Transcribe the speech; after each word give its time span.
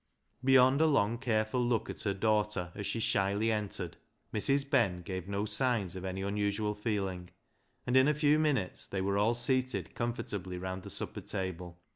LEAH'S 0.41 0.55
LOVER 0.55 0.63
113 0.63 0.79
Beyond 0.79 0.81
a 0.81 0.93
long 0.97 1.17
careful 1.19 1.61
look 1.63 1.87
at 1.91 2.01
her 2.01 2.13
daughter 2.15 2.71
as 2.73 2.87
she 2.87 2.99
shyly 2.99 3.51
entered, 3.51 3.97
Mrs. 4.33 4.67
Ben 4.67 5.03
gave 5.03 5.27
no 5.27 5.45
signs 5.45 5.95
of 5.95 6.03
any 6.05 6.23
unusual 6.23 6.73
feeling, 6.73 7.29
and 7.85 7.95
in 7.95 8.07
a 8.07 8.15
few 8.15 8.39
minutes 8.39 8.87
they 8.87 9.01
were 9.01 9.19
all 9.19 9.35
seated 9.35 9.93
comfortably 9.93 10.57
round 10.57 10.81
the 10.81 10.89
supper 10.89 11.21
table. 11.21 11.77